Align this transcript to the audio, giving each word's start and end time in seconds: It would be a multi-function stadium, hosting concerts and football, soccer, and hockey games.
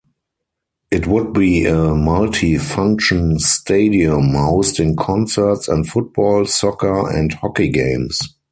It 0.89 1.05
would 1.05 1.31
be 1.31 1.65
a 1.67 1.93
multi-function 1.93 3.37
stadium, 3.37 4.33
hosting 4.33 4.95
concerts 4.95 5.67
and 5.67 5.87
football, 5.87 6.47
soccer, 6.47 7.07
and 7.07 7.31
hockey 7.35 7.69
games. 7.69 8.17